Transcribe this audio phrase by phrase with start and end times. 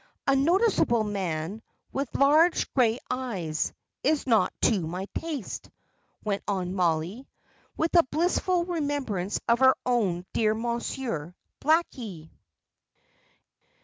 [0.25, 1.61] 'A noticeable man,
[1.93, 5.69] with large grey eyes,' is not to my taste,"
[6.23, 7.27] went on Mollie,
[7.77, 12.31] with a blissful remembrance of her own dear Monsieur Blackie.